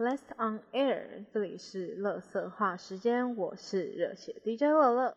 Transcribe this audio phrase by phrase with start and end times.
[0.00, 5.14] Blessed on air，这里是乐色话时间，我是热血 DJ 乐乐。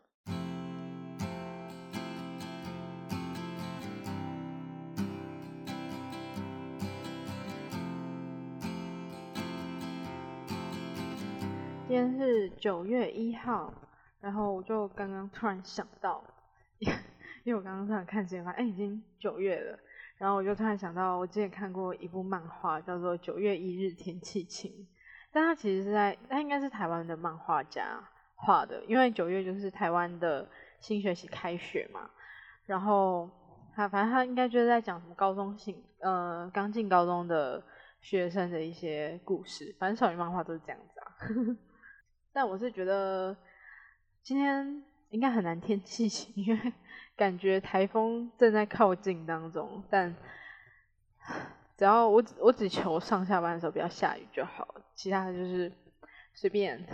[11.87, 13.73] 今天是九月一号，
[14.19, 16.21] 然后我就刚刚突然想到，
[17.45, 19.79] 因为我刚刚突然看时间，发现哎，已经九月了。
[20.19, 24.71] 然后我就突然想到，我之前看过一部漫画，叫做《九月一日天气晴》，
[25.31, 27.99] 但它其实是在，它应该是台湾的漫画家
[28.35, 30.47] 画的，因为九月就是台湾的
[30.79, 32.09] 新学期开学嘛。
[32.65, 33.29] 然后
[33.75, 37.61] 他反正他应该就是在讲什么高中新，呃，刚进高中的
[37.99, 39.75] 学生的一些故事。
[39.77, 41.57] 反正少女漫画都是这样子啊。
[42.31, 43.35] 但我是觉得
[44.21, 46.73] 今天应该很难天气晴，因为。
[47.15, 50.15] 感觉台风正在靠近当中，但
[51.77, 55.71] 只要我我只求上下班的时候不要下雨就好，其他的就是
[56.33, 56.85] 随便。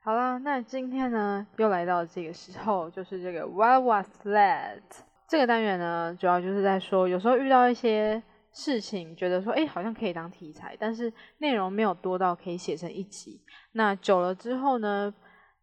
[0.00, 4.80] 好啦，那今天呢又来到这个时候，就是这个 What was that？
[5.26, 13.40] 这个单元呢，主要就是在说，有时候遇到一些事情，觉得说，哎，好像可以当题材，但是内容没有多到可以写成一集。
[13.72, 15.12] 那久了之后呢，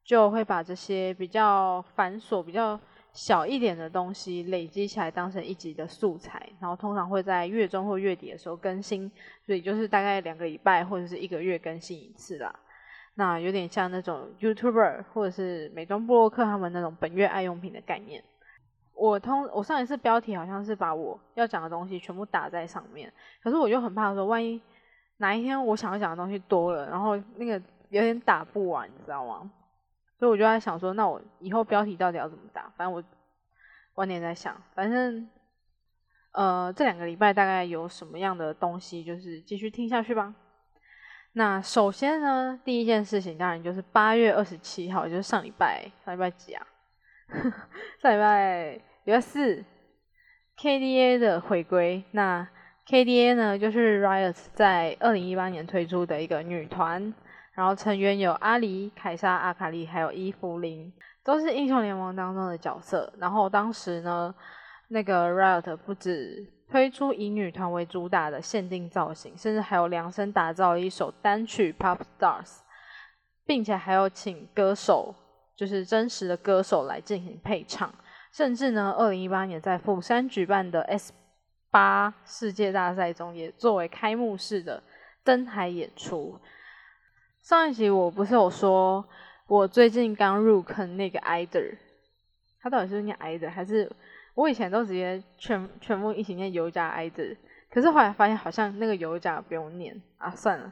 [0.03, 2.77] 就会把这些比较繁琐、比较
[3.13, 9.09] 小一点的东西累积起来当成一集的素材，然后通常会在月中或月底的时候更新，
[9.45, 12.53] 所以就是大概两个礼拜或者是一个月更新一次啦。
[13.13, 18.23] 那有点像那种 YouTuber 或者是美妆布洛克他们那种本月爱用品的概念。
[18.95, 24.59] 我通我上一次标题好像是把我要讲的东西全部打在上面，可是我就很怕说万一
[25.17, 29.51] 哪一天我想要讲的东西多了，然后那个有点打不完，你知道吗？
[30.23, 32.71] 所以我就在想说，那我以后标题到底要怎么打？
[32.77, 33.03] 反正我
[33.95, 34.55] 晚点在想。
[34.73, 35.29] 反正，
[36.31, 40.33] 呃，这两个礼拜大概有什么样的东西，就是继续听下去吧。
[41.33, 46.65] 那首先呢，第一件事情当然就是八月二十七号，就是上礼拜，上礼拜几啊？
[48.01, 49.61] 上礼拜礼拜四
[50.57, 52.01] ，KDA 的回归。
[52.11, 52.47] 那
[52.87, 57.13] KDA 呢，就是 Riot 在二零一八年推出的一个女团。
[57.53, 60.91] 然后成员有阿离、凯撒、阿卡丽，还有伊芙琳，
[61.23, 63.13] 都是英雄联盟当中的角色。
[63.19, 64.33] 然后当时呢，
[64.87, 72.45] 那个 Riot 不止推出以女团为主打的限定造型，甚至还有量身打造一首单曲《Pop Stars》，
[73.45, 75.13] 并且还有请歌手，
[75.55, 77.93] 就是真实的歌手来进行配唱。
[78.31, 81.13] 甚至呢，二零一八年在釜山举办的 S
[81.69, 84.81] 八世界大赛中，也作为开幕式的
[85.23, 86.39] 登台演出。
[87.43, 89.03] 上一集我不是有说，
[89.47, 91.75] 我最近刚入坑那个 either，
[92.61, 93.91] 他到底是念 either 还是
[94.33, 97.35] 我以前都直接全全部一起念尤加 either，
[97.69, 100.71] 可是后来发现好像那个尤加不用念啊，算了。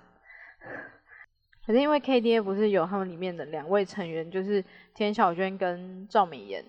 [1.68, 4.64] 可是因为 KDA 不是有他们里面的两位成员，就是
[4.96, 6.64] 田小娟跟赵美妍，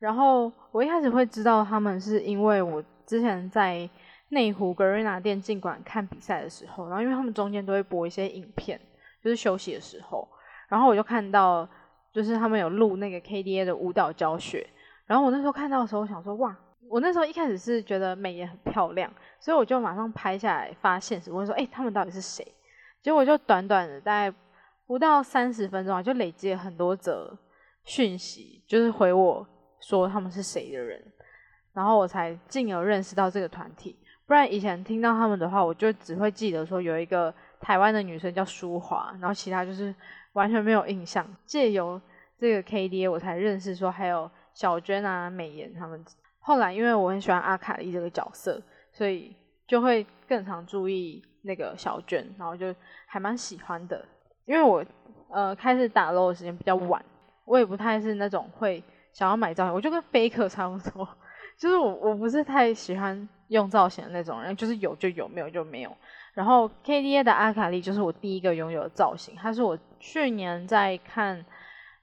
[0.00, 3.88] 然后我一开始会知道他们是因为我之前在
[4.30, 8.80] 内湖格瑞娜电竞馆看比赛的时候，然后因为他们中间都会播一些影片。
[9.22, 10.26] 就是休息的时候，
[10.68, 11.68] 然后我就看到，
[12.12, 14.66] 就是他们有录那个 KDA 的舞蹈教学。
[15.06, 16.56] 然后我那时候看到的时候，我想说哇，
[16.88, 22.46] 我那时候一开始是觉得美颜很漂亮，所以我就马上拍下来发现实，问说，哎，他们到底是谁？
[23.02, 24.36] 结果就短短的大概
[24.86, 27.36] 不到三十分钟啊，就累积了很多则
[27.84, 29.46] 讯息，就是回我
[29.80, 31.02] 说他们是谁的人，
[31.72, 33.98] 然后我才进而认识到这个团体。
[34.26, 37.34] 不然以前听到他们的话，我就只会记得说有一个。
[37.60, 39.94] 台湾的女生叫舒华，然后其他就是
[40.32, 41.26] 完全没有印象。
[41.44, 42.00] 借由
[42.38, 46.04] 这个 KDA，我才认识说还有小娟啊、美妍他们。
[46.38, 48.60] 后来因为我很喜欢阿卡丽这个角色，
[48.90, 52.74] 所以就会更常注意那个小娟，然后就
[53.06, 54.02] 还蛮喜欢的。
[54.46, 54.84] 因为我
[55.28, 57.04] 呃开始打 LO 的时间比较晚，
[57.44, 58.82] 我也不太是那种会
[59.12, 61.06] 想要买造型，我就跟 Faker 差不多，
[61.58, 65.94] 就是我我不是太喜欢用造型的那种人，就是有就有，没有就没有。
[66.34, 71.44] 然后 KDA 的阿卡丽就是我第一个拥有的造型，它是我去年在看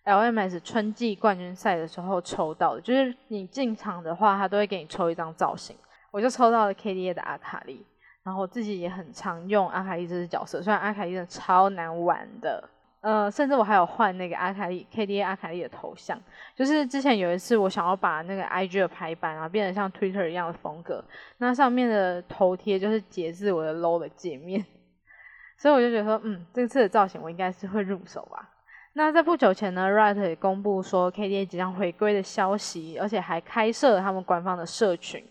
[0.05, 5.75] LMS 春季冠军赛的时候抽到的，就是你进场的话，他都会给你抽一张造型，
[6.11, 7.85] 我就抽到了 KDA 的阿卡丽，
[8.23, 12.69] 然后我自己也很常用阿卡丽这只角色，虽然阿卡丽真的超难玩的。
[13.01, 16.19] 呃，甚至我还有换那个阿卡丽 KDA 阿卡丽的头像，
[16.55, 21.03] 就是之前有一次我想要把那个 IG 的排版啊变得像 Twitter 一样的风格，
[21.37, 24.65] 那上面的头贴就是截自我的 low 的界面，
[25.57, 28.49] 所以我就觉得说，嗯，这次的造型我应该是会入手吧。
[28.93, 35.23] 那在不久前呢，Riot 也公布说 KDA 即将回归的消息，而且还开设了他们官方的社群。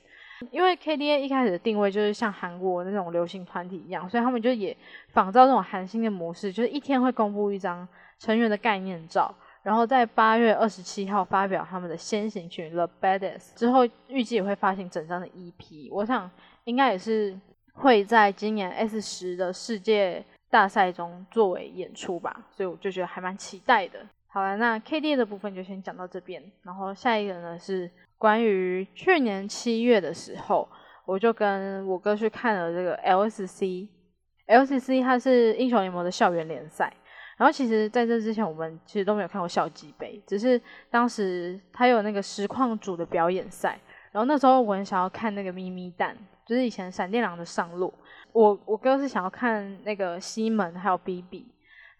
[0.50, 4.76] 因为 KDA 一开始的定位就是像韩国那种流行团体一样，所以他们就也
[5.08, 7.86] 仿照这种韩星的模式，就是一天会公布一张
[8.18, 15.88] 成员的概念照，然后在八月二十七号发表他们的先行曲《The Baddest》之后，预计也会发行整张的 EP。
[15.90, 16.30] 我想
[16.64, 17.38] 应该也是
[17.72, 24.00] 会在今年 S 十的世界大赛中作为演出吧，所以我就觉得还蛮期待的。
[24.28, 27.90] 好了，那 KDA 的部分就先讲到这边，然后下一个呢是。
[28.18, 30.68] 关于去年七月的时候，
[31.04, 36.92] 我就跟我哥去看了这个 LCC，LCC 它是英雄联盟的校园联赛。
[37.36, 40.58] 然后其实在这之前，我们其实都没有看过校级杯，只是
[40.90, 43.78] 当时他有那个实况组的表演赛。
[44.10, 46.16] 然后那时候我很想要看那个咪咪蛋，
[46.46, 47.92] 就是以前闪电狼的上路。
[48.32, 51.46] 我我哥是想要看那个西门还有 BB，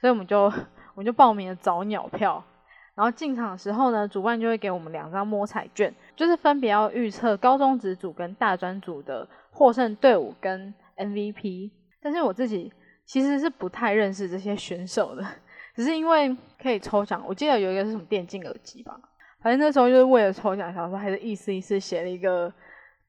[0.01, 2.43] 所以我们就我们就报名了早鸟票。
[2.97, 11.71] 然后进场的时候呢，主办就会给我们两张摸彩券，就是分别要预测高中职组跟大专组的获胜队伍跟 MVP。
[12.01, 12.73] 但是我自己
[13.05, 15.23] 其实是不太认识这些选手的，
[15.75, 17.23] 只是因为可以抽奖。
[17.29, 18.99] 我记得有一个是什么电竞耳机吧，
[19.43, 22.51] 反正那时候就是为了抽奖，想说还是意思意思写了一个，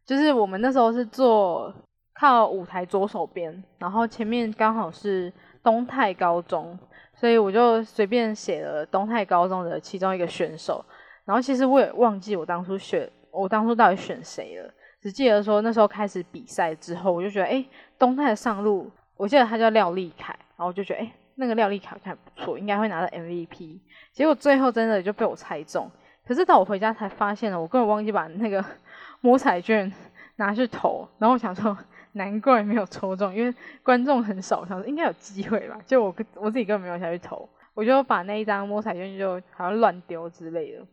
[0.06, 1.74] 就是我们那时候是坐
[2.14, 5.32] 靠舞台左手边，然后前面刚好是
[5.64, 6.78] 东泰高中。
[7.20, 10.86] 所以我就随便写了东泰高中的其中一个选手，
[11.26, 14.72] 然后其实我也忘记我当初选我当初到底选谁了，
[15.02, 17.66] 只记得说那时候开始比赛之后，我就觉得哎，
[17.98, 23.80] 东泰的上路，我记得他叫廖立凯，然后我就觉得哎，那个廖立凯看不错，应该会拿到 MVP。
[24.14, 25.90] 结果最后真的就被我猜中，
[26.28, 28.64] 可是到我回家才发现了，我根本忘记把那个
[29.22, 29.92] 摸彩券
[30.36, 31.76] 拿去投，然后我想说。
[32.18, 33.54] 难怪没有抽中，因为
[33.84, 35.80] 观众很少，想说应该有机会吧。
[35.86, 40.86] 就我我自己根本没有下去投，我就把那一张摸彩券就好像乱丢之类的。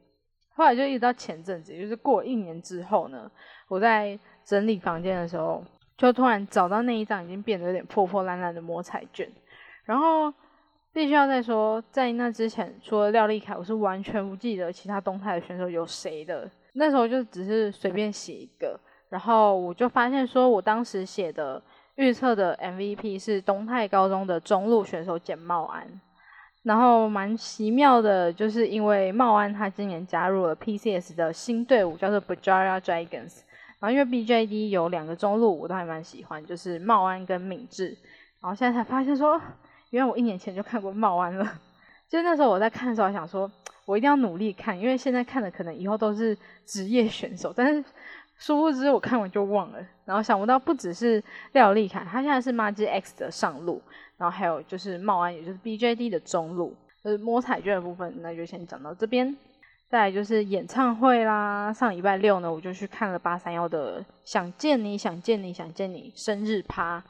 [0.55, 3.29] 后来就一直到前阵子，就是过一年之后呢，
[3.69, 5.65] 我在整理房间的时候，
[5.97, 9.29] 就突然找到那一张已经变得有点破破烂烂的摸彩券。
[9.85, 10.33] 然后
[10.93, 16.49] 必须要再说，在那之前，除了廖丽凯，我是完全不记得其他动态的选手有谁的。
[16.75, 18.79] 那时候就只是随便写一个。
[19.15, 21.63] 然后我就发现，说我当时写的
[21.95, 25.87] 预测的 MVP 是东泰高中的中路选手简茂安。
[26.65, 33.43] 然后蛮奇妙的，就是因为茂安他今年加入了 PCS 的新队伍，叫做 Bajara Dragons。
[33.79, 37.97] 然后因为 BJD 有两个中路，我都还蛮喜欢，就是茂安跟敏智。
[38.43, 39.41] 然后现在才发现说，
[39.91, 41.49] 原来我一年前就看过茂安了。
[42.11, 43.49] 就那时候我在看的时候，想说
[43.85, 47.85] 我一定要努力看，因为现在看的可能以后都是职业选手，但是。
[48.37, 51.23] 殊不知我看完就忘了，然后想不到不只是
[51.53, 53.81] 廖立凯，他现在是 max 的上路，
[54.17, 56.75] 然后还有就是茂安，也就是 BJD 的中路。
[57.03, 59.37] 就是摸彩券的部分，那就先讲到这边。
[59.91, 67.05] 再来就是演唱会啦，上礼拜六呢，我就去看了八三幺的《想见你想见你想见你》生日趴。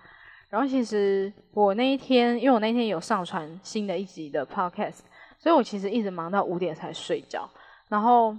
[0.51, 4.99] 然后其实我那一天，因为我那天有上传新的一集的 Podcast，
[5.39, 7.49] 所以我其实一直忙到五点才睡觉，
[7.89, 8.37] 然后。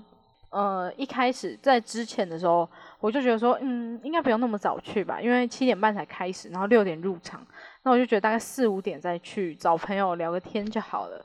[0.56, 2.66] 呃，一开始在之前的时候，
[3.02, 7.46] 我就觉得说，嗯，应该不用那么早去吧，因为七点半才开始，然后六点入场，
[7.84, 11.22] 那我就觉得大概四五点再去找朋友聊个天就好了。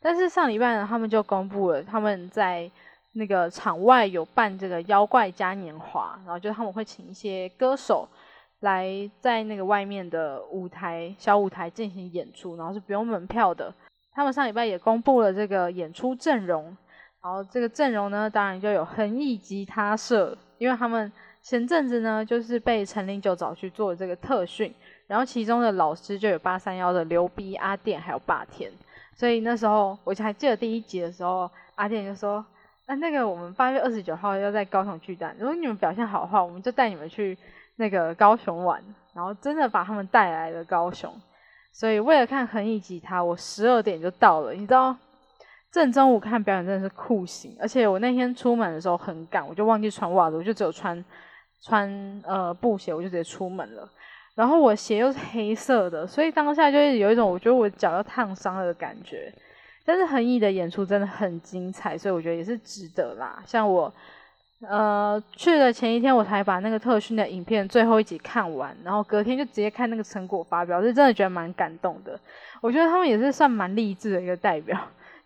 [0.00, 2.70] 但是上礼拜呢，他们就公布了他们在
[3.12, 8.08] 那个场外有办这个妖怪嘉年华，然后就他们会请一些歌手
[8.60, 8.88] 来
[9.20, 13.70] 在那个外面的舞台小舞台进行演出，然后是不用门票的。
[14.14, 16.74] 他们上礼拜也公布了这个演出阵容。
[17.22, 21.12] 然后这个阵容呢，当然就有恒毅吉他社，因为他们
[21.42, 24.74] 前阵子呢，就是被陈零九找去做这个特训，
[25.06, 28.72] 然后其中的老师就有八三幺的刘逼、阿电还有霸天，
[29.14, 32.44] 所以那时候我还记得第一集的时候，阿电就说
[32.88, 37.36] ：“那，那个我们八月二十九号要在高雄巨蛋，如果你们表现好的话，我们就带你们去
[37.76, 41.12] 那个高雄玩。”然后真的把他们带来了高雄，
[41.72, 44.96] 所以为了看恒毅吉他，我十二点就到了，你知道。
[45.72, 51.04] 正中午看表演真的是酷刑，而且我那天出门的时候很赶，我就忘记穿袜子，我就只有穿
[51.62, 53.88] 穿呃布鞋，我就直接出门了。
[54.34, 59.32] 然后我鞋又是黑色的，所以当下就是有一种我觉得我脚要烫伤了的感觉。
[59.84, 63.42] 但是恒毅的演出真的很精彩，所以我觉得也是值得啦。
[63.44, 63.92] 像我
[64.60, 72.18] 呃去的前一天，我才把那个特训的影片最后一集看完，然后隔天就直接看那个成果发表，是真的觉得蛮感动的。
[72.60, 74.78] 我觉得他们也是算蛮励志的一个代表。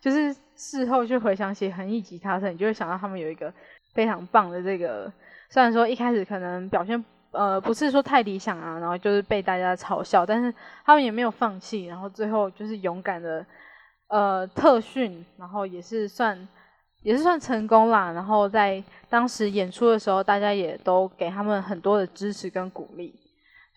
[0.05, 3.51] 就是事后去回想起恒毅吉他社，你就会想到他们有一个
[3.95, 5.11] 非常棒的这个，
[5.49, 13.47] 虽然说一开始可能表现呃不是说太理想啊，然后就是被大家嘲笑，但是他们也没有放弃，然后最后就是勇敢的
[14.09, 16.47] 呃特训，然后也是算
[17.03, 18.13] 也是算成功啦。
[18.13, 23.19] 然后在当时演出的时候，大家也都给他们很多的支持跟鼓励，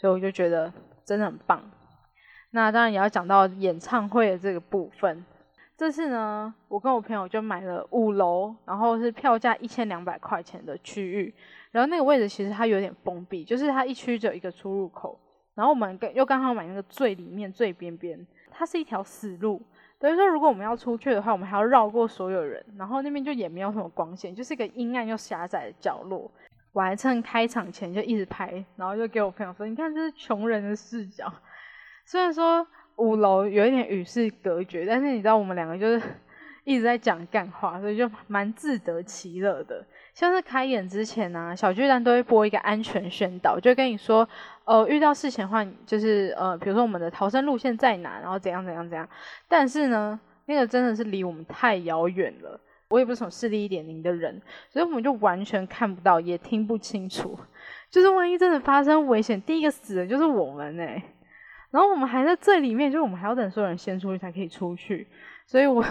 [0.02, 0.74] 所以我就觉得
[1.06, 1.64] 真的很棒。
[2.52, 5.24] 那当然也要讲到演唱会的这个部分。
[5.78, 11.32] 这次呢，我跟我朋友就买了五楼，然后是票价一千两百块钱的区域。
[11.70, 15.20] 然后那个位置其实它有点封闭，就是它一区只有一个出入口。
[15.54, 19.62] 然后我们又刚好买那个最里面最边边，它是一条死路。
[20.00, 22.64] 等于说，如果我们要出去的话，我们还要绕过所有人。
[22.76, 26.32] 然后那边就也没有什么光线，就是一个阴暗又狭窄的角落。
[26.74, 31.32] 我还趁开场前就一直拍，然后就给我朋友说：“你看，这是穷人的视角。
[32.06, 32.66] ”虽然说
[32.98, 36.02] 五楼有一点与世隔绝，但是你知道我们两个就是
[36.64, 39.84] 一直在讲干话，所以就蛮自得其乐的。
[40.14, 44.28] 像是开演之前呢，小巨蛋都会播一个安全宣导，就跟你说，
[44.66, 49.08] 呃，遇到事情的话，就是呃，比如说我们的逃生路线在哪，然后怎样怎样怎样。
[49.48, 57.38] 但是呢，那个真的是离我们太遥远了，我也不是什么视力一点零的人，所以我们就完全看不到，也听不清楚。
[57.92, 61.02] 就是万一真的发生危险，第一个死的就是我们哎。
[61.78, 65.06] 然后我们还在最里面，就是我们还要等所有人先出去才可以出去，
[65.46, 65.86] 所以我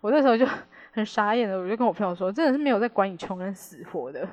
[0.00, 0.44] 我那时候就
[0.90, 4.28] 很傻眼的，我就跟我朋友说，真的是没有在管你穷人死活的。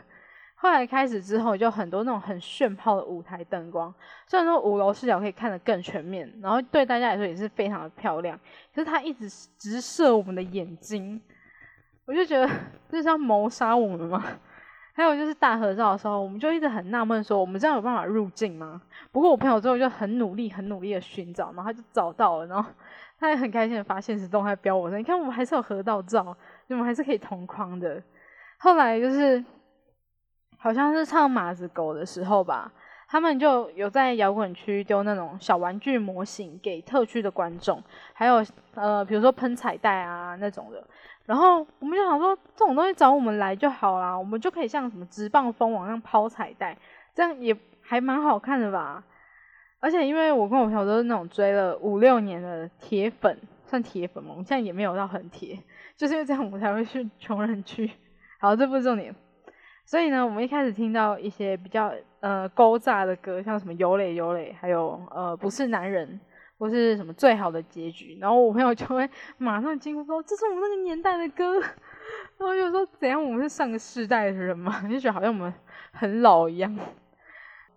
[0.56, 3.94] 后来开始之后，就很多那种很炫炮的舞台灯光，
[4.26, 8.36] 虽然说五楼视角可以看得更全面，然后对大家来说也是非常的漂亮，
[8.74, 11.22] 可是它一直直射我们的眼睛，
[12.08, 12.50] 我就觉得
[12.90, 14.26] 这是要谋杀我们吗？
[14.96, 18.82] 还有就是大合照的时候，我们就一直很纳闷，说我们这样有办法入境吗？
[19.12, 22.70] 不过我朋友最后就很努力、很努力的寻找，然后他就找到了，然后
[23.20, 26.36] 他也很开心的发现实动态标我说：“你看，我们还是有合到照，
[26.70, 28.02] 我们还是可以同框的。”
[28.58, 29.44] 后来就是
[30.58, 32.72] 好像是唱马子狗的时候吧，
[33.08, 37.82] 他们就有在摇滚区丢那种小玩具模型给特区的观众，
[38.14, 38.44] 还有
[38.74, 40.86] 呃，比如说喷彩带啊那种的。
[41.26, 46.78] 然后我们就想说，这种东西找我们来就好啦，我们就可以像什么直棒蜂王那样抛彩带，
[47.16, 49.04] 这样也还蛮好看的吧。
[49.80, 54.30] 而且因为我跟我朋友都是那种追了五六年的铁粉，算铁粉吗？
[54.32, 55.58] 我们现在也没有到很铁，
[55.96, 57.90] 就是因为这样我们才会去穷人区。
[58.40, 59.16] 好，这不是重点。
[59.86, 66.20] 所以呢，我们一开始听到一些比较呃勾炸的歌，像什么有磊有磊，还有呃不是男人。
[66.58, 71.60] 或是什么最好的结局，然后我朋友就会马上惊呼说：“这是我们那个年代的歌。
[72.40, 73.22] ”然后就说：“怎样？
[73.22, 75.54] 我们是上个世代的人嘛？” 就觉得好像我们
[75.92, 76.74] 很老一样。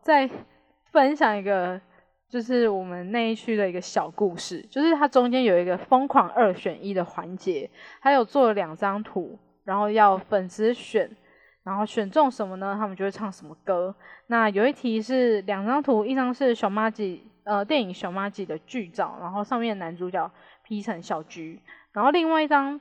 [0.00, 0.30] 再
[0.92, 1.78] 分享一个，
[2.28, 11.10] 就是我们那一区的一个小故事，就是它中间有一个疯狂二选一的环节，还有做了两张图，然后要粉丝选，
[11.64, 12.76] 然后选中什么呢？
[12.78, 13.94] 他们就会唱什么歌。
[14.26, 17.24] 那有一题是两张图，一张是小妈吉。
[17.44, 20.30] 呃，电影《熊妈记》的剧照，然后上面男主角
[20.64, 21.58] P 成小菊，
[21.94, 22.78] 然后另外一张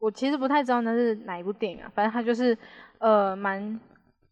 [0.00, 2.58] 我其实不太知道那是哪一部电影啊，反正他就是
[2.98, 3.78] 呃蛮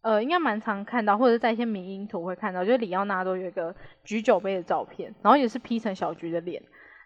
[0.01, 6.61] 呃应该蛮常看到，或者在一些民音图会看到，就是里奥纳多有一个举酒杯的照片，然后也是 P 成小菊的脸，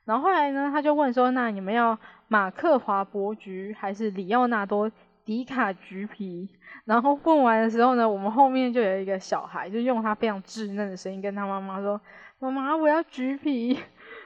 [0.06, 1.96] 然后后来呢他就问说，那你们要
[2.30, 4.92] 马克华伯菊还是里奥纳多
[5.29, 6.50] 迪卡橘皮？
[6.86, 12.01] 然后问完的时候呢，我们后面就有一个小孩，就用他非常稚嫩的声音跟他妈妈说。
[12.39, 13.77] 妈妈，我要橘皮，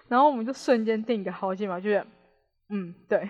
[0.07, 2.07] 然后我们就瞬间定个好几秒，就觉得，
[2.69, 3.27] 嗯，对，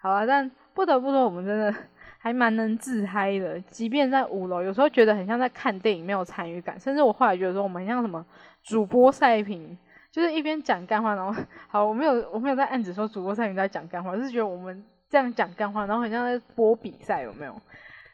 [0.00, 1.72] 好了，但不得不说，我们真的
[2.18, 8.26] 还蛮能自嗨的，即便在五楼，有时候觉得很像在看电影，没有参与感，甚至我后来觉得说，我们像什么
[8.64, 9.78] 主播赛评，
[10.10, 17.54] 就是一边讲干话，然后，好，我没有，我没有在暗指说主播赛评在讲干话，是觉得我们这样讲干话，然后很像在播比赛，有没有？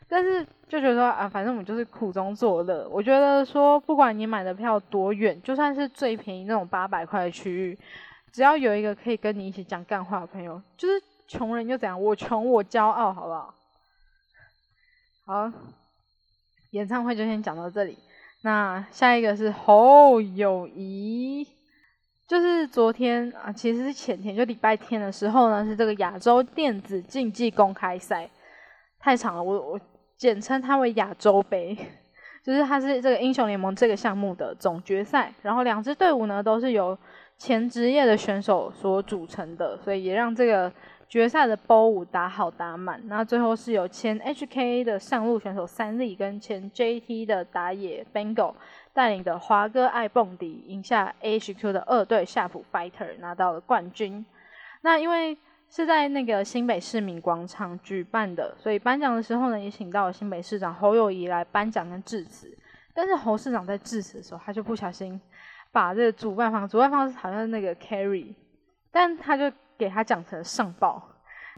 [0.06, 2.86] 但是就觉得说啊，反正我们就是苦中作乐。
[2.90, 7.78] 我觉得说，不管你买的票多远，就算是最便宜那种八百块的区域，
[8.30, 13.54] 只要有一个可以跟你一起讲干话的朋友，就是穷人就怎样，我穷我骄傲，好不好？
[15.24, 15.52] 好，
[16.72, 17.96] 演唱会就先讲到这里。
[18.42, 21.48] 那下一个是侯友谊，
[22.30, 28.30] 就是昨天啊，其实是前天，就礼拜天的时候呢，是这个亚洲电子竞技公开赛，
[29.00, 29.80] 太长了，我我。
[30.16, 31.74] 简称它为亚洲杯，
[32.44, 35.32] 就是它是这个英雄联盟这个项目的总决赛。
[35.40, 36.94] 然后两支队伍呢都是由
[37.38, 40.70] 前职业的选手所组成的，所以也让这个
[41.08, 43.00] 决赛的 BO 五打好打满。
[43.06, 48.52] 那最后是由前 HK 的上路选手三笠跟前 JT 的打野 Bengal
[48.92, 54.24] 带领的华哥爱蹦迪赢下 HQ 的二队夏普 Fighter 拿到了冠军。
[54.82, 55.36] 那因为
[55.68, 62.56] 是在那个新北市民广场举办的，所以颁奖的时候呢，也请到了新北市长侯友谊来颁奖跟致辞。
[62.92, 65.20] 但是侯市长在致辞的时候，他就不小心
[65.70, 68.34] 把这个主办方，主办方是好像是那个 Carry，
[68.90, 71.09] 但他就给他讲成上报。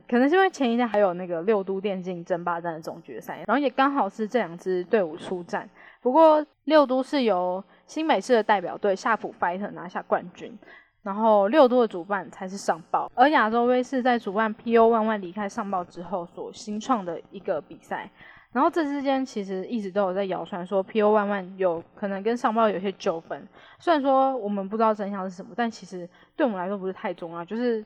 [0.09, 5.69] 可能是因为前一天还有那个六都电竞争霸战的总决赛，然后也刚好是这两支队伍出战。
[6.01, 10.59] 不过六都是由新美式的代表队夏普 fighter 拿下冠军，
[11.03, 18.11] 然后六都的主办才是上报，而亚洲杯是在主办 PO 万万离开上报之后所新创的一个比赛。
[18.53, 26.07] 然后这之间其实一直都有在谣传说 PO 万万有可能跟上报有些纠纷，虽然说我们不知道真相是什么，但其实
[26.37, 27.83] 对我们来说不是太重要，就是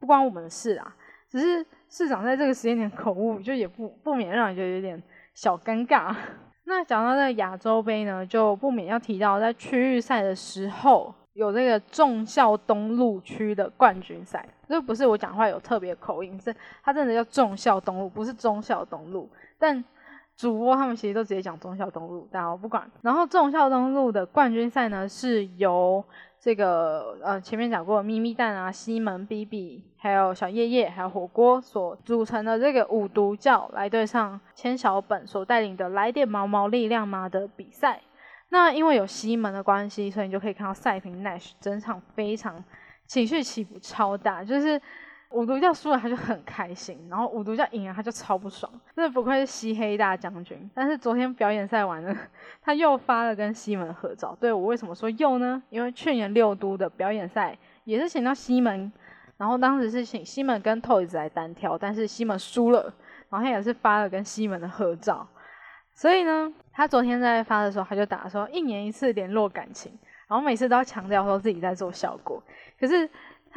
[0.00, 0.92] 不关我们的事啊。
[1.28, 5.02] 只是市长在这个时间点口误，就也不不免让人觉得有点
[5.34, 6.14] 小尴尬。
[6.64, 19.84] 那讲到这个亚洲杯呢，就不免要提到在区域赛的时候有这个重校东路区的冠军赛，这不是我讲话有特别口音，是它真的叫重校东路，不是中校东路，但。
[20.36, 22.88] 主播他们其实都直接讲中校东路，但我不管。
[23.02, 26.04] 然后忠孝东路的冠军赛呢，是由
[26.40, 38.00] 这个呃前面讲过咪咪蛋啊、西门 B B，还有小叶叶，还有火锅所组成的这个五毒教来对上千小本所带领的来电毛毛力量嘛的比赛。
[38.50, 42.64] 那因为有西门的关系，所以你就可以看到赛平 Nash 整场非常
[43.06, 44.80] 情绪起伏超大，就是。
[45.30, 50.68] 五毒教输了他就很开心，然后五毒教赢了他就超不爽，真的不愧是西黑大将军。
[50.74, 52.16] 但是昨天表演赛完了，
[52.62, 54.34] 他又发了跟西门合照。
[54.40, 55.62] 对我为什么说又呢？
[55.68, 58.90] 因为去年六都的表演赛也是请到西门，
[59.36, 62.82] 然后当时是请西门跟 Toys 来单挑，但是西门输了，
[63.28, 65.28] 然后他也是发了跟西门的合照。
[65.92, 69.92] 所以呢，他昨天在发的时候他就打说一年一次联络感情，
[70.26, 72.42] 然后每次都要强调说自己在做效果，
[72.80, 73.06] 可是。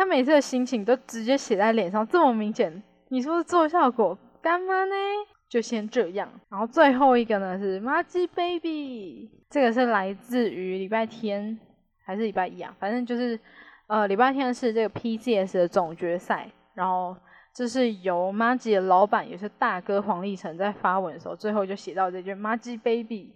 [0.02, 4.96] 他每次的心情都直接写在脸上，这么明显，你说是做效果干嘛呢？
[5.48, 6.28] 就先这样。
[6.50, 11.56] 然后最后一个呢是 m a g i Baby，这个是来自于礼拜天
[12.04, 12.76] 还是礼拜一啊？
[12.80, 13.40] 反正就是
[13.86, 16.50] 呃礼拜天是这个 PCS 的总决赛。
[16.74, 17.16] 然后
[17.54, 23.36] 这是由 m a g i 的老板也是大哥黄立成在发文的时候，最后就写到这句 m a g i Baby。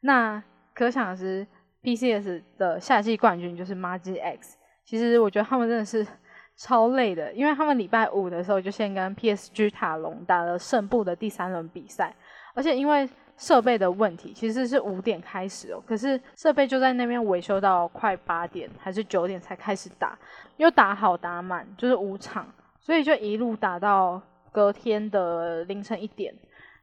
[0.00, 0.42] 那
[0.72, 1.46] 可想而知
[1.82, 4.56] ，PCS 的夏季冠军就是 m a g i X。
[4.84, 6.06] 其实我觉得他们真的是
[6.56, 12.14] 超累的，因为他们礼拜五的时候就先跟 PSG 塔隆打了胜部的第三轮比赛，
[12.54, 20.18] 而且因为设备的问题，其实是五点开始哦，可是设备就在那边维修到快八点还是九点才开始打，
[20.58, 22.46] 又打好打满，就是五场，
[22.78, 24.20] 所以就一路打到
[24.52, 26.34] 隔天的凌晨一点，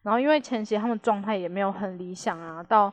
[0.01, 2.91] 然后因为前期他们状态也没有很理想啊，到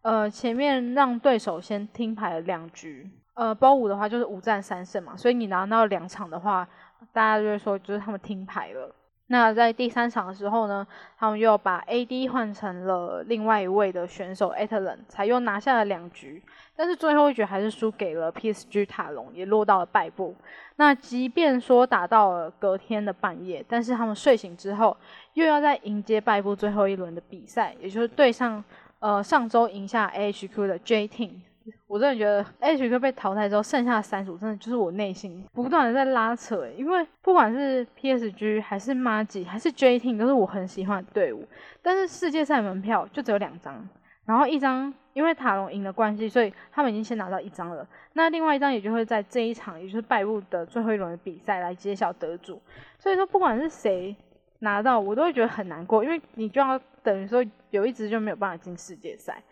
[0.00, 3.10] 呃前面让对手先听牌了两局。
[3.34, 6.66] 呃，包五的话就是五战三胜嘛，所以你拿到两场的话，
[7.12, 8.94] 大家就会说就是他们听牌了。
[9.28, 10.86] 那在第三场的时候呢，
[11.18, 16.42] 他们又把 AD 换成了另外一位的选手 a t l a n 才又拿下了两局，
[16.76, 20.36] 但是最后一局还是输给了 PSG 塔隆，也落到了败部。
[20.76, 24.94] 那即便说打到了隔天的半夜，但是他们睡醒之后
[25.32, 28.62] 又要再迎接败部最后一轮的比赛，也就是对上
[28.98, 31.40] 呃上周赢下 AHQ 的 J Team。
[31.86, 41.46] 我真的觉得 H 哥被淘汰之后，剩下的三组真的就是我内心不断的在拉扯，因为不管是 PSG 还是 Magi 还是 J Team 都是我很喜欢的队伍，
[41.80, 43.88] 但是世界赛门票就只有两张，
[44.26, 52.60] 然后一张因为塔隆赢的关系，所以他们已经先拿到一张了，那另外一张也就会在这一场也就是败部的最后一轮的比赛来揭晓得主，
[52.98, 54.14] 所以说不管是谁
[54.58, 59.42] 拿到，我都会觉得很难过，因为你就要等于说有一支就没有办法进世界赛。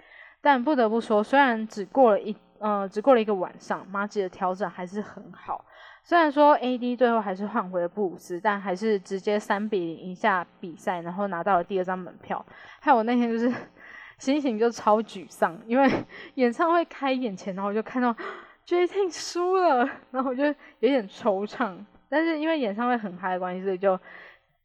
[0.42, 5.64] 但不得不说，虽然只过了一呃只过了一个晚上，马吉的调整还是很好。
[6.02, 12.44] 虽然说 AD 最后还是换回了布鲁斯，但还是直接三比零赢下比赛，然后拿到了第二张门票。
[12.81, 13.50] 还有我那天就是
[14.18, 15.88] 心情就超沮丧，因为
[16.35, 18.14] 演唱会开演前，然后我就看到
[18.66, 21.76] J T 输了，然后我就有点惆怅。
[22.09, 23.98] 但是因为演唱会很嗨的关系，所以就。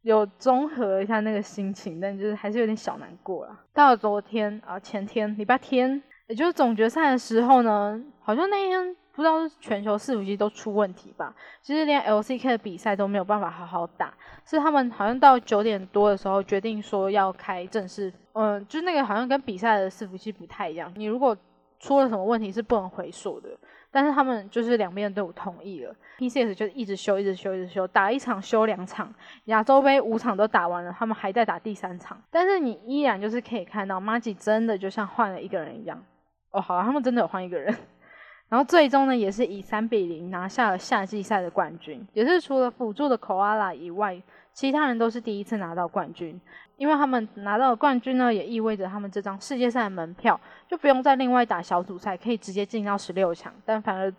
[0.01, 3.60] 有综合一下那个心情，但就是还是有点小难过了。
[3.73, 14.13] 到了昨天啊，前天礼拜天，也就是总决赛的时候呢，好像那一天不知道是全球伺服器都出问题吧，其实连 LCK 的比赛都没有办法好好打，
[14.45, 21.36] 是他们好像到九点多的时候决定说要开正式，嗯，就那个好像跟比赛的伺服器不太一样，你如果
[21.79, 23.49] 出了什么问题是不能回溯的。
[23.89, 29.13] 但是他们就是两边都有同意了，PCS 就一直修，一直修，一直修，打一场修两场，
[29.45, 32.21] 亚洲杯五场都打完了，他们还在打第三场。
[32.30, 36.04] 但是你依然就是可以看到，Magi 真的就像换了一个人一样。
[36.52, 37.76] 哦，好了，他们真的有换一个人。
[38.50, 44.21] 然后最终呢，也是以三比零拿下了夏季赛的冠军，也是除了辅助的 Koala 以外，
[44.58, 46.41] 其他人都是第一次拿到冠军。
[46.78, 53.54] 因为他们拿到冠军呢，也意味着他们这张世界赛的门票就不用再另外打小组赛，可以直接进到十六强。
[53.63, 54.12] 但反而，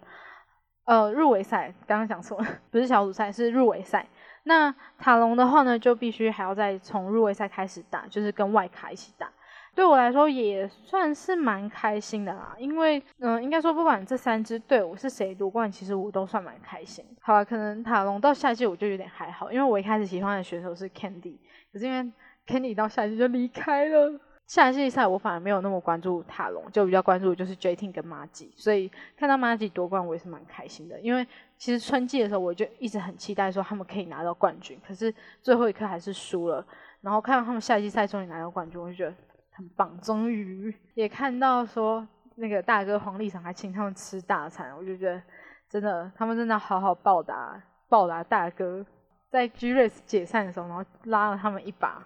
[0.84, 4.06] 呃入围赛，刚刚讲错了，不是小组赛，是入围赛。
[4.44, 9.28] 那塔隆的话呢，就必须还要再从入围赛开始打，就是跟外卡一起打。
[9.74, 17.04] 对我来说也算是蛮开心的啦，因为嗯，应该说不管这三支队伍是谁夺冠，其实我都算蛮开心。
[17.20, 21.36] 好了，可能塔隆到下季我就有点还好，因为我一开始喜欢的选手是 Candy，
[21.72, 22.12] 可是因为
[22.46, 24.20] Candy 到下季就离开了。
[24.46, 30.98] 下季赛我反而没有那么关注塔隆，就比较关注就是 J T 跟马吉，所以看到马吉夺冠我也是蛮开心的。
[31.00, 31.26] 因为
[31.58, 36.64] 其实春季的时候我就一直很期待说他们可以拿到冠军，可是最后一刻还是输了。
[37.02, 39.14] 然后看到他们下季赛终于拿到冠军，我就觉得
[39.58, 40.00] 很棒。
[40.00, 45.20] 终于也看到说那个大哥黄立成还请他们吃大餐，我就觉得
[45.68, 48.86] 真的他们真的好好报答报答大哥，
[49.28, 52.02] 在 G Race 解散的时候，然后拉了他们一把。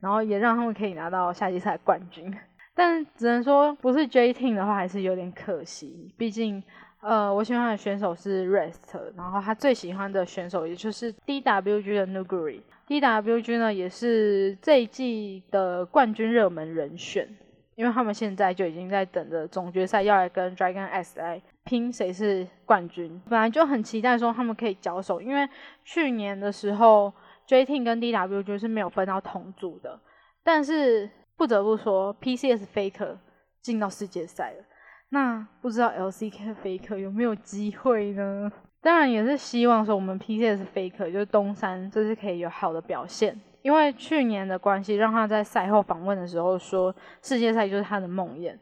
[0.00, 2.32] 然后也让他们可以拿到夏季赛冠军，
[2.72, 6.14] 但只能说不是 J Team 的话还是有点可惜。
[6.16, 6.62] 毕竟，
[7.00, 12.60] 呃，我喜欢的选手是 Rest，然后他最喜欢的选手也就是 DWG 的 Nuguri。
[12.86, 17.28] DWG 呢也是这一季的冠军热门人选，
[17.76, 23.20] 因为他们现在就已经在等着总决赛要来跟 Dragon S 来拼谁是冠军。
[23.28, 25.48] 本来就很期待说他们可以交手，因为
[25.84, 27.12] 去年的时候。
[27.48, 29.98] J Team 跟 DWG 是没有分到同组的，
[30.44, 33.16] 但是不得不说，PCS Faker
[33.62, 34.64] 进到世界赛了。
[35.10, 38.50] 那不知道 LCK Faker 有没有机会呢？
[38.80, 48.56] 当然也是希望说我们 PCS Faker 就是东山这次可以有好的表现，因为去年的关系让他在赛后访问的时候说世界赛就是他的梦魇。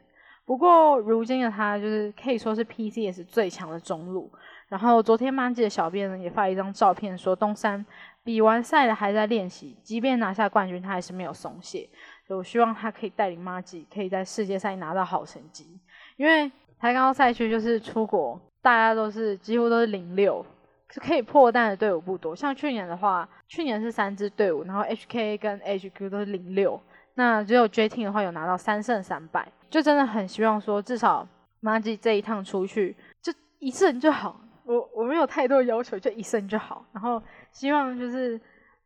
[0.45, 4.31] 不过如今的他就是可以说是 PCS 最强的中路。
[4.69, 7.85] 然后昨天 Manji 的小编呢也发了一张照片说东山。
[8.23, 11.87] 比完赛了还在练习，即便拿下冠军，他还是没有松懈。
[12.27, 15.79] 我希望他可以带领马吉，可以在世界赛拿到好成绩。
[16.17, 20.45] 因为台高赛区就是出国，大家都是几乎都是零六，
[20.89, 22.35] 是可以破蛋的队伍不多。
[22.35, 26.79] 像去年的话，去年是三支队伍，然后 HK 跟 HQ 都是零六，
[27.13, 31.27] 那只有 J Team 的话有拿到三胜三败，就真的很希望说至少
[31.59, 34.39] 马吉这一趟出去就一胜就好。
[34.63, 36.83] 我我没有太多要求，就一胜就好。
[36.91, 38.39] 然后希望就是，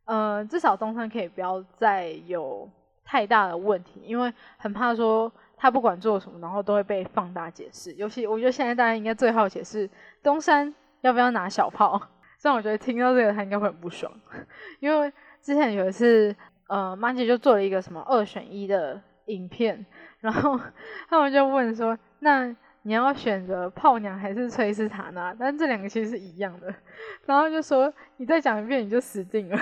[0.04, 2.68] 呃，至少东山可以不要再有
[3.04, 5.30] 太大的问题，因为很怕说
[5.62, 7.92] 他不管做什么，然后都会被放大解释。
[7.92, 9.88] 尤其我觉得现在大家应该最好解释
[10.20, 11.96] 东山要不要拿小炮。
[12.36, 14.12] 虽然我觉得听到这个他应该会很不爽，
[14.80, 16.34] 因为之前有一次，
[16.66, 19.86] 呃，马姐就做了一个什么二选一的影片，
[20.18, 20.58] 然后
[21.08, 22.54] 他们就问说那。
[22.84, 25.32] 你要选择炮娘还是崔斯塔纳？
[25.38, 26.74] 但这两个其实是一样的。
[27.26, 29.56] 然后就说你再讲一遍你就死定了，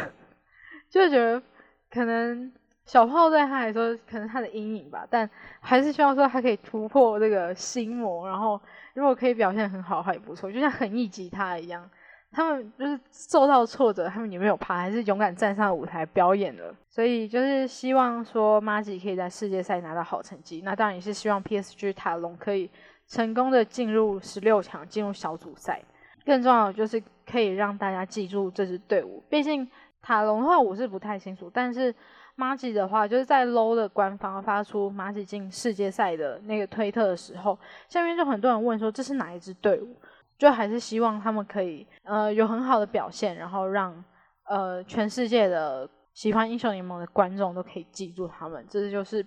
[0.88, 1.42] 就觉得
[1.90, 2.50] 可能
[2.90, 8.26] 小炮对他来说可能他的阴影吧，但还是希望说他可以突破这个心魔。
[8.26, 8.60] 然后
[8.94, 10.50] 如果可以表现很好，还不错。
[10.50, 11.88] 就像横溢吉他一样，
[12.32, 16.74] 他们就是受到挫折，他们也没有怕，还是勇敢站上舞台表演了。
[16.88, 20.62] 所以就是希望说马吉可以在世界赛拿到好成绩。
[20.64, 22.68] 那当然也是希望 PSG 塔隆可以。
[23.06, 25.82] 成功的进入十六强，进入小组赛，
[26.24, 29.20] 更重要的就是可以让大家记住这支队伍。
[29.28, 29.68] 毕竟
[30.00, 31.92] 塔隆的话我是不太清楚，但是
[32.40, 39.94] 马吉的话，就是在 low 的官方发出马吉进世界赛的那个推特的时候，下面就很多人问说这是哪一支队伍？
[40.38, 44.02] 就还是希望他们可以呃有很好的表现，然后让
[44.48, 48.64] 呃全世界的喜欢英雄联盟的观众都可以记住他们。
[48.70, 49.24] 这就是。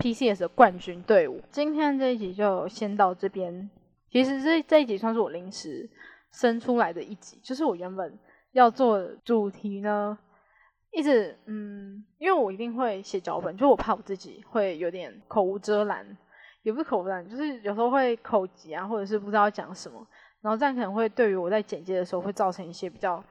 [0.00, 3.68] PCS 的冠军队伍，今天这一集就先到这边。
[4.10, 5.86] 其实这这一集算是我临时
[6.32, 8.18] 生出来的一集，就是我原本
[8.52, 10.16] 要做的主题呢，
[10.92, 16.06] 一直嗯，因为我一定会写脚本，就我怕我自己会有点口无遮拦，
[16.62, 20.06] 也不是口无遮拦，就是有时候会口急啊，或者是不知道讲什么，
[20.40, 23.22] 然后这样可能会对于我在剪接的时候会造成一些比较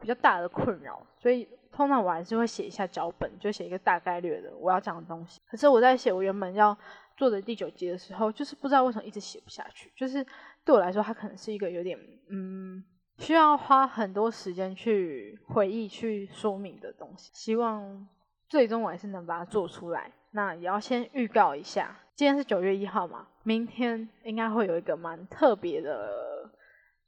[0.00, 1.48] 比较大的困扰，所以。
[1.70, 5.38] 通常我还是会写一下脚本，就写一个大概率的我要讲的东西。
[5.48, 6.76] 可是我在写我原本要
[7.16, 9.92] 做的第九集的时候，就是不知道为什么一直写不下去。
[9.94, 10.26] 就是
[10.64, 11.96] 对我来说，它可能是一个有点
[12.30, 12.82] 嗯，
[13.18, 17.30] 需要花很多时间去回忆、去说明的东西。
[17.34, 18.08] 希望
[18.48, 20.10] 最终我还是能把它做出来。
[20.30, 26.50] 那也要先预告一下，今天是九月一号嘛，明天应该会有一个蛮特别的、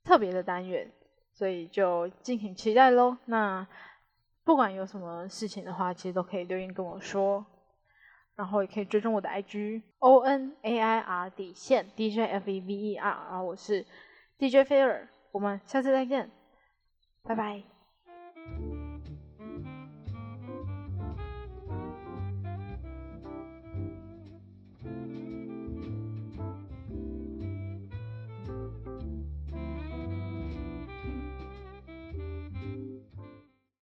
[0.04, 0.90] 特别的单元，
[1.32, 3.16] 所以就敬请期待喽。
[3.24, 3.66] 那。
[4.42, 7.44] 不管有什么事情的话，其实都可以留言跟我说，
[8.34, 13.86] 然后也可以追踪我的 IG O N A I R 底线 D J F E V E R，然后我是
[14.38, 16.30] D J Fair，我们下次再见，
[17.22, 17.69] 拜拜。